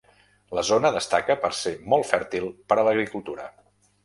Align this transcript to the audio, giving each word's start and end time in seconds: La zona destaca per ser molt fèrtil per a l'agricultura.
La 0.59 0.61
zona 0.69 0.91
destaca 0.95 1.35
per 1.43 1.51
ser 1.57 1.75
molt 1.95 2.09
fèrtil 2.13 2.49
per 2.73 2.79
a 2.79 2.87
l'agricultura. 2.89 3.47